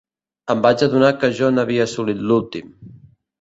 [0.53, 2.75] Em vaig adonar que jo n'havia assolit l'últim.